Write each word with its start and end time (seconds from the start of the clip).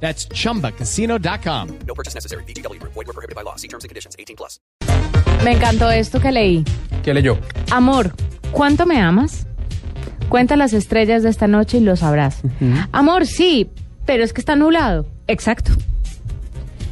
That's 0.00 0.28
chumbacasino.com. 0.28 1.68
No 1.86 1.94
purchase 1.94 2.14
necessary. 2.14 2.44
BGW. 2.44 2.80
Void 2.82 3.06
were 3.06 3.12
prohibited 3.12 3.34
by 3.34 3.42
law. 3.42 3.56
See 3.56 3.68
terms 3.68 3.84
and 3.84 3.88
conditions. 3.88 4.14
18 4.18 4.36
plus. 4.36 4.60
Me 5.44 5.52
encantó 5.52 5.90
esto 5.90 6.20
que 6.20 6.32
leí. 6.32 6.64
¿Qué 7.02 7.12
leyó? 7.12 7.38
Amor, 7.70 8.12
¿cuánto 8.52 8.86
me 8.86 9.00
amas? 9.00 9.46
Cuenta 10.28 10.56
las 10.56 10.72
estrellas 10.72 11.22
de 11.22 11.30
esta 11.30 11.46
noche 11.46 11.78
y 11.78 11.80
lo 11.80 11.94
sabrás. 11.96 12.42
Amor, 12.92 13.26
sí, 13.26 13.70
pero 14.06 14.24
es 14.24 14.32
que 14.32 14.40
está 14.40 14.56
nublado. 14.56 15.06
Exacto. 15.28 15.72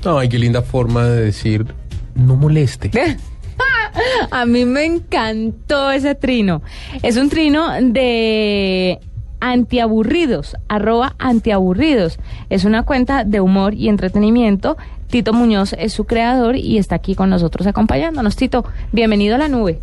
Ay, 0.04 0.28
qué 0.28 0.38
linda 0.38 0.62
forma 0.62 1.04
de 1.06 1.24
decir 1.24 1.66
no 2.14 2.36
moleste. 2.36 2.90
A 4.30 4.44
mí 4.44 4.64
me 4.64 4.84
encantó 4.84 5.90
ese 5.90 6.14
trino. 6.14 6.62
Es 7.02 7.16
un 7.16 7.30
trino 7.30 7.70
de 7.80 9.00
antiaburridos, 9.44 10.56
arroba 10.68 11.14
antiaburridos. 11.18 12.20
Es 12.48 12.64
una 12.64 12.84
cuenta 12.84 13.24
de 13.24 13.40
humor 13.40 13.74
y 13.74 13.88
entretenimiento. 13.88 14.76
Tito 15.08 15.34
Muñoz 15.34 15.74
es 15.78 15.92
su 15.92 16.06
creador 16.06 16.56
y 16.56 16.78
está 16.78 16.94
aquí 16.94 17.14
con 17.14 17.28
nosotros 17.28 17.66
acompañándonos. 17.66 18.36
Tito, 18.36 18.64
bienvenido 18.92 19.34
a 19.34 19.38
la 19.38 19.48
nube. 19.48 19.80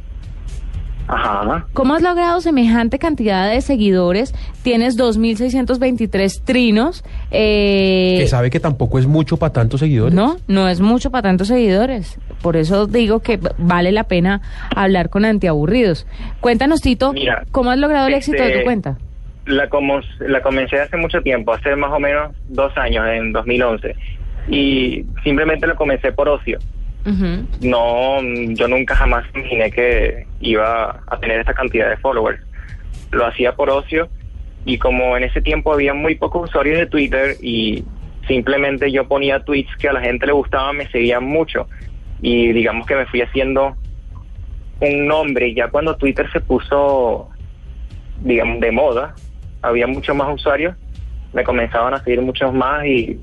Ajá. 1.06 1.66
¿Cómo 1.72 1.94
has 1.94 2.02
logrado 2.02 2.41
semejante 2.41 2.98
cantidad 2.98 3.50
de 3.50 3.60
seguidores? 3.60 4.34
Tienes 4.62 4.97
2.623 4.98 6.42
trinos. 6.44 7.05
Eh, 7.30 8.16
Que 8.20 8.27
sabe 8.27 8.50
que 8.50 8.61
tampoco 8.61 8.98
es 8.98 9.06
mucho 9.06 9.36
para 9.36 9.52
tantos 9.52 9.80
seguidores. 9.80 10.14
no, 10.14 10.36
no 10.48 10.69
es 10.69 10.80
mucho 10.80 11.11
para 11.11 11.22
tantos 11.22 11.48
seguidores. 11.48 12.19
Por 12.42 12.56
eso 12.56 12.86
digo 12.86 13.20
que 13.20 13.38
vale 13.58 13.92
la 13.92 14.05
pena 14.05 14.41
hablar 14.74 15.11
con 15.11 15.24
antiaburridos. 15.24 16.06
Cuéntanos, 16.41 16.80
Tito, 16.80 17.12
Mira, 17.12 17.44
¿cómo 17.52 17.70
has 17.70 17.78
logrado 17.78 18.06
el 18.06 18.14
éxito 18.14 18.42
de 18.42 18.48
tu 18.48 18.55
este, 18.55 18.64
cuenta? 18.64 18.98
La, 19.46 19.68
como, 19.68 20.00
la 20.20 20.41
comencé 20.42 20.80
hace 20.80 20.96
mucho 20.96 21.20
tiempo, 21.20 21.52
hace 21.52 21.77
más 21.77 21.92
o 21.92 22.00
menos 22.00 22.33
dos 22.48 22.77
años, 22.78 23.06
en 23.08 23.33
2011. 23.33 23.94
Y 24.48 25.05
simplemente 25.22 25.66
lo 25.66 25.74
comencé 25.77 26.12
por 26.12 26.28
ocio. 26.28 26.58
No, 27.60 28.22
yo 28.22 28.69
nunca 28.69 28.97
jamás 28.97 29.24
imaginé 29.34 29.70
que 29.70 30.27
iba 30.41 31.02
a 31.06 31.19
tener 31.20 31.41
esta 31.41 31.52
cantidad 31.52 31.91
de 31.91 31.96
followers. 31.98 32.41
Lo 33.11 33.27
hacía 33.27 33.55
por 33.55 33.70
ocio 33.70 34.08
y 34.64 34.78
como 34.78 35.16
en 35.16 35.24
ese 35.24 35.42
tiempo 35.42 35.72
había 35.72 35.92
muy 35.92 36.14
pocos 36.14 36.48
usuarios 36.48 36.78
de 36.78 36.86
Twitter 36.86 37.36
y 37.42 37.84
simplemente 38.27 38.91
yo 38.91 39.06
ponía 39.06 39.44
tweets 39.44 39.77
que 39.78 39.88
a 39.88 39.92
la 39.92 40.00
gente 40.00 40.27
le 40.27 40.33
gustaban, 40.33 40.77
me 40.77 40.88
seguían 40.91 41.24
mucho. 41.24 41.69
Y 42.22 42.52
digamos 42.52 42.86
que 42.86 42.94
me 42.94 43.06
fui 43.06 43.20
haciendo 43.20 43.77
un 44.80 45.06
nombre. 45.06 45.52
Ya 45.52 45.68
cuando 45.68 45.96
Twitter 45.96 46.30
se 46.33 46.41
puso, 46.41 47.28
digamos, 48.22 48.61
de 48.61 48.72
moda, 48.72 49.14
había 49.61 49.86
muchos 49.86 50.16
más 50.16 50.33
usuarios, 50.33 50.74
me 51.33 51.44
comenzaban 51.44 51.92
a 51.94 52.02
seguir 52.02 52.22
muchos 52.22 52.52
más 52.55 52.84
y 52.86 53.18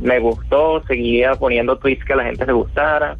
me 0.00 0.18
gustó, 0.18 0.82
seguía 0.86 1.34
poniendo 1.34 1.76
tweets 1.78 2.04
que 2.04 2.12
a 2.12 2.16
la 2.16 2.24
gente 2.24 2.46
le 2.46 2.52
gustara 2.52 3.16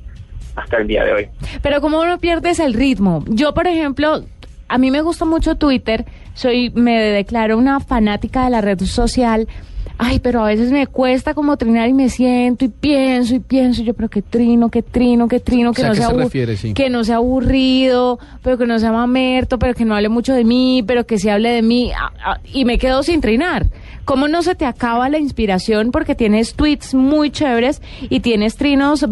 hasta 0.57 0.79
el 0.79 0.87
día 0.87 1.05
de 1.05 1.13
hoy. 1.13 1.29
Pero 1.63 1.81
¿cómo 1.81 2.05
no 2.05 2.19
pierdes 2.19 2.61
el 2.61 2.75
ritmo? 2.75 3.25
Yo, 3.29 3.55
por 3.55 3.67
ejemplo, 3.67 4.25
a 4.69 4.79
mí 4.79 4.91
me 4.91 5.03
gusta 5.03 5.25
mucho 5.25 5.57
Twitter, 5.57 6.05
soy, 6.35 6.71
me 6.71 7.01
declaro 7.01 7.59
una 7.59 7.81
fanática 7.81 8.45
de 8.45 8.51
la 8.51 8.61
red 8.61 8.81
social. 8.81 9.49
Ay, 9.97 10.19
pero 10.19 10.43
a 10.43 10.49
veces 10.49 10.73
me 10.73 10.89
cuesta 10.89 11.35
como 11.35 11.57
trinar 11.57 11.89
y 11.89 11.93
me 11.93 12.09
siento 12.09 12.65
y 12.65 12.69
pienso 12.69 13.37
y 13.37 13.39
pienso. 13.39 13.83
y 13.83 13.85
Yo, 13.85 13.95
pero 13.95 14.09
qué 14.09 14.23
trino, 14.23 14.69
qué 14.69 14.83
trino, 14.83 15.29
qué 15.29 15.39
trino, 15.39 15.73
que 15.73 15.83
sea, 15.83 15.89
no 15.89 15.93
¿a 15.93 15.95
qué 15.95 16.01
sea 16.01 16.09
se 16.09 16.13
abu- 16.15 16.23
refiere, 16.25 16.57
sí? 16.57 16.75
que 16.75 16.91
no 16.91 17.05
sea 17.05 17.17
aburrido, 17.17 18.19
pero 18.43 18.59
que 18.59 18.67
no 18.67 18.79
sea 18.81 18.91
mamerto, 18.91 19.59
pero 19.59 19.73
que 19.75 19.85
no 19.85 19.95
hable 19.95 20.09
mucho 20.09 20.35
de 20.35 20.43
mí, 20.45 20.83
pero 20.87 21.07
que 21.07 21.19
sí 21.19 21.29
hable 21.29 21.51
de 21.51 21.63
mí. 21.63 21.93
ah, 21.97 22.13
ah, 22.25 22.41
y 22.53 22.65
me 22.65 22.77
quedo 22.79 23.03
sin 23.05 23.21
trinar. 23.21 23.67
¿Cómo 24.05 24.27
no 24.29 24.43
se 24.43 24.55
te 24.57 24.67
acaba 24.67 25.09
la 25.09 25.19
inspiración? 25.19 25.93
Porque 25.93 26.15
tienes 26.17 26.55
tweets 26.55 26.93
muy 26.95 27.31
chéveres 27.31 27.81
y 28.11 28.19
tienes 28.21 28.57
trinos, 28.57 29.07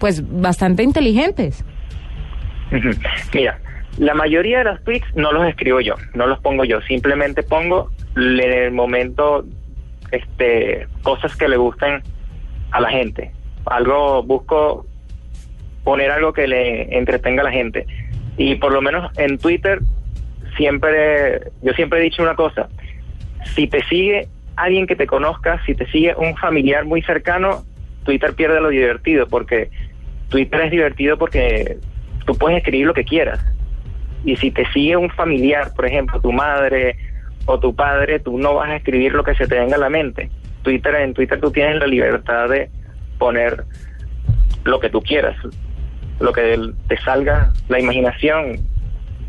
pues, 0.00 0.22
bastante 0.40 0.82
inteligentes. 0.82 1.62
Mira, 3.32 3.58
la 3.98 4.14
mayoría 4.14 4.58
de 4.58 4.64
los 4.64 4.82
tweets 4.84 5.06
no 5.14 5.32
los 5.32 5.46
escribo 5.46 5.80
yo, 5.80 5.94
no 6.14 6.26
los 6.26 6.40
pongo 6.40 6.64
yo, 6.64 6.80
simplemente 6.82 7.42
pongo 7.42 7.90
en 8.16 8.40
el 8.40 8.72
momento 8.72 9.44
este 10.16 10.86
cosas 11.02 11.36
que 11.36 11.48
le 11.48 11.56
gusten 11.56 12.02
a 12.70 12.80
la 12.80 12.90
gente. 12.90 13.32
Algo 13.66 14.22
busco 14.22 14.86
poner 15.84 16.10
algo 16.10 16.32
que 16.32 16.46
le 16.46 16.96
entretenga 16.96 17.42
a 17.42 17.44
la 17.44 17.52
gente. 17.52 17.86
Y 18.36 18.56
por 18.56 18.72
lo 18.72 18.82
menos 18.82 19.10
en 19.18 19.38
Twitter 19.38 19.80
siempre 20.56 21.40
yo 21.62 21.72
siempre 21.74 22.00
he 22.00 22.02
dicho 22.02 22.22
una 22.22 22.34
cosa, 22.34 22.68
si 23.54 23.66
te 23.66 23.82
sigue 23.84 24.28
alguien 24.56 24.86
que 24.86 24.96
te 24.96 25.06
conozca, 25.06 25.60
si 25.66 25.74
te 25.74 25.86
sigue 25.90 26.14
un 26.16 26.36
familiar 26.36 26.84
muy 26.84 27.02
cercano, 27.02 27.64
Twitter 28.04 28.34
pierde 28.34 28.60
lo 28.60 28.68
divertido 28.68 29.26
porque 29.26 29.70
Twitter 30.28 30.62
es 30.62 30.70
divertido 30.70 31.18
porque 31.18 31.78
tú 32.24 32.36
puedes 32.36 32.58
escribir 32.58 32.86
lo 32.86 32.94
que 32.94 33.04
quieras. 33.04 33.40
Y 34.24 34.36
si 34.36 34.50
te 34.50 34.66
sigue 34.72 34.96
un 34.96 35.10
familiar, 35.10 35.72
por 35.74 35.86
ejemplo, 35.86 36.20
tu 36.20 36.32
madre 36.32 36.96
o 37.46 37.58
tu 37.58 37.74
padre, 37.74 38.20
tú 38.20 38.38
no 38.38 38.54
vas 38.54 38.70
a 38.70 38.76
escribir 38.76 39.12
lo 39.12 39.22
que 39.24 39.34
se 39.34 39.46
te 39.46 39.58
venga 39.58 39.76
a 39.76 39.78
la 39.80 39.90
mente. 39.90 40.30
Twitter, 40.62 40.94
en 40.96 41.12
Twitter 41.14 41.40
tú 41.40 41.50
tienes 41.50 41.76
la 41.76 41.86
libertad 41.86 42.48
de 42.48 42.70
poner 43.18 43.64
lo 44.64 44.80
que 44.80 44.88
tú 44.88 45.00
quieras, 45.02 45.36
lo 46.20 46.32
que 46.32 46.58
te 46.88 46.96
salga 47.02 47.52
la 47.68 47.78
imaginación. 47.80 48.58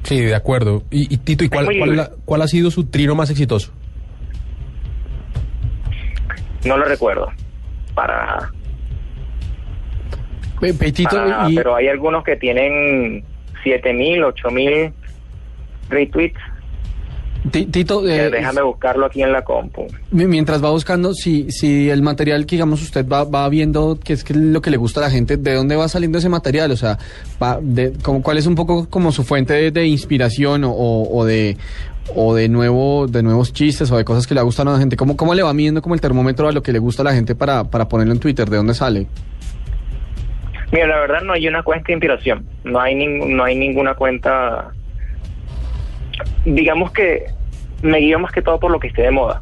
Sí, 0.04 0.22
de 0.22 0.36
acuerdo. 0.36 0.84
Y, 0.92 1.14
y 1.14 1.18
Tito, 1.18 1.44
¿y 1.44 1.50
cuál, 1.50 1.66
cuál, 1.66 1.76
libre. 1.78 1.96
la- 1.96 2.12
cuál 2.26 2.42
ha 2.42 2.48
sido 2.48 2.72
su 2.72 2.86
trino 2.86 3.16
más 3.16 3.30
exitoso? 3.32 3.74
No 6.66 6.78
lo 6.78 6.86
recuerdo 6.86 7.32
para 7.94 8.26
nada. 8.26 8.52
Tito, 10.94 11.10
para 11.10 11.26
nada, 11.28 11.50
y- 11.52 11.56
pero 11.56 11.76
hay 11.76 11.88
algunos 11.88 12.24
que 12.24 12.36
tienen 12.38 13.24
7000, 13.64 14.24
8000 14.24 14.94
retweets. 15.90 16.40
Ti- 17.52 17.66
Tito, 17.68 18.08
eh, 18.08 18.30
déjame 18.32 18.62
buscarlo 18.64 19.06
aquí 19.06 19.22
en 19.22 19.32
la 19.32 19.44
compu. 19.44 19.86
mi- 20.12 20.26
mientras 20.26 20.64
va 20.64 20.72
buscando, 20.72 21.14
si, 21.14 21.52
si 21.52 21.90
el 21.90 22.02
material 22.02 22.46
que 22.46 22.56
digamos 22.56 22.82
usted 22.82 23.08
va, 23.08 23.24
va 23.24 23.48
viendo 23.50 24.00
que 24.04 24.14
es 24.14 24.24
que 24.24 24.34
lo 24.34 24.62
que 24.62 24.72
le 24.72 24.78
gusta 24.78 25.00
a 25.00 25.04
la 25.04 25.12
gente, 25.12 25.38
¿de 25.38 25.54
dónde 25.54 25.76
va 25.76 25.88
saliendo 25.88 26.18
ese 26.18 26.30
material? 26.30 26.72
O 26.72 26.76
sea, 26.78 26.98
va 27.42 27.60
de, 27.62 27.94
como, 28.02 28.24
¿cuál 28.24 28.38
es 28.40 28.48
un 28.48 28.56
poco 28.56 28.90
como 28.90 29.12
su 29.12 29.24
fuente 29.24 29.54
de, 29.54 29.72
de 29.72 29.86
inspiración 29.86 30.64
o 30.66 31.24
de 31.26 31.58
o 32.16 32.36
de 32.36 32.50
nuevo 32.50 33.08
de 33.08 33.24
nuevos 33.24 33.52
chistes 33.52 33.90
o 33.92 33.98
de 33.98 34.06
cosas 34.06 34.28
que 34.28 34.34
le 34.36 34.42
gustan 34.42 34.68
a 34.68 34.74
la 34.74 34.80
gente? 34.80 34.96
¿Cómo, 34.96 35.16
cómo 35.18 35.34
le 35.36 35.44
va 35.44 35.54
midiendo 35.54 35.82
como 35.82 35.94
el 35.96 36.02
termómetro 36.02 36.48
a 36.48 36.52
lo 36.52 36.64
que 36.64 36.72
le 36.72 36.80
gusta 36.80 37.02
a 37.04 37.06
la 37.06 37.14
gente 37.14 37.36
para, 37.36 37.66
para 37.66 37.88
ponerlo 37.88 38.14
en 38.14 38.20
Twitter? 38.20 38.50
¿De 38.50 38.58
dónde 38.58 38.74
sale? 38.74 39.06
Mira, 40.72 40.88
la 40.88 41.00
verdad 41.00 41.22
no 41.24 41.34
hay 41.34 41.48
una 41.48 41.62
cuenta 41.62 41.86
de 41.88 41.94
inspiración, 41.94 42.46
no 42.64 42.80
hay 42.82 42.96
ning- 42.96 43.36
no 43.36 43.44
hay 43.44 43.56
ninguna 43.56 43.94
cuenta. 43.94 44.72
Digamos 46.46 46.92
que 46.92 47.26
me 47.86 48.00
guío 48.00 48.20
más 48.20 48.32
que 48.32 48.42
todo 48.42 48.60
por 48.60 48.72
lo 48.72 48.80
que 48.80 48.88
esté 48.88 49.04
de 49.04 49.12
moda, 49.12 49.42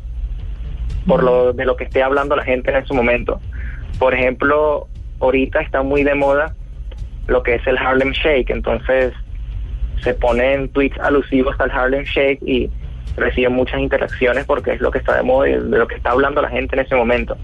por 1.07 1.23
lo 1.23 1.53
de 1.53 1.65
lo 1.65 1.75
que 1.75 1.85
esté 1.85 2.03
hablando 2.03 2.35
la 2.35 2.43
gente 2.43 2.71
en 2.71 2.77
ese 2.77 2.93
momento. 2.93 3.39
Por 3.99 4.13
ejemplo, 4.13 4.87
ahorita 5.19 5.61
está 5.61 5.81
muy 5.81 6.03
de 6.03 6.15
moda 6.15 6.53
lo 7.27 7.41
que 7.41 7.55
es 7.55 7.65
el 7.67 7.77
Harlem 7.77 8.11
Shake, 8.11 8.49
entonces 8.49 9.13
se 10.01 10.13
ponen 10.13 10.69
tweets 10.69 10.99
alusivos 10.99 11.55
al 11.59 11.71
Harlem 11.71 12.03
Shake 12.03 12.41
y 12.45 12.69
reciben 13.15 13.53
muchas 13.53 13.79
interacciones 13.79 14.45
porque 14.45 14.73
es 14.73 14.81
lo 14.81 14.91
que 14.91 14.97
está 14.97 15.15
de 15.15 15.23
moda 15.23 15.49
y 15.49 15.53
de 15.53 15.77
lo 15.77 15.87
que 15.87 15.95
está 15.95 16.11
hablando 16.11 16.41
la 16.41 16.49
gente 16.49 16.75
en 16.75 16.85
ese 16.85 16.95
momento. 16.95 17.37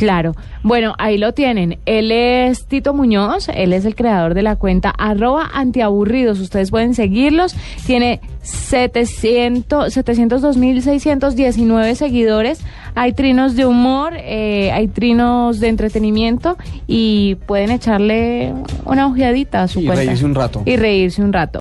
Claro. 0.00 0.34
Bueno, 0.62 0.94
ahí 0.96 1.18
lo 1.18 1.34
tienen. 1.34 1.78
Él 1.84 2.10
es 2.10 2.64
Tito 2.66 2.94
Muñoz, 2.94 3.50
él 3.54 3.74
es 3.74 3.84
el 3.84 3.94
creador 3.94 4.32
de 4.32 4.40
la 4.40 4.56
cuenta 4.56 4.88
arroba 4.96 5.50
antiaburridos. 5.52 6.40
Ustedes 6.40 6.70
pueden 6.70 6.94
seguirlos. 6.94 7.54
Tiene 7.84 8.22
700, 8.42 9.94
702.619 9.94 11.94
seguidores. 11.96 12.62
Hay 12.94 13.12
trinos 13.12 13.56
de 13.56 13.66
humor, 13.66 14.14
eh, 14.16 14.70
hay 14.72 14.88
trinos 14.88 15.60
de 15.60 15.68
entretenimiento 15.68 16.56
y 16.86 17.34
pueden 17.46 17.70
echarle 17.70 18.54
una 18.86 19.06
ojeadita 19.06 19.64
a 19.64 19.68
su 19.68 19.80
Y 19.80 19.84
cuenta. 19.86 20.02
reírse 20.04 20.24
un 20.24 20.34
rato. 20.34 20.62
Y 20.64 20.76
reírse 20.76 21.22
un 21.22 21.32
rato. 21.34 21.58